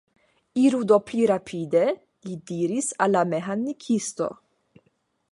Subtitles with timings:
[0.61, 1.83] Iru do pli rapide,
[2.29, 4.31] li diris al la meĥanikisto.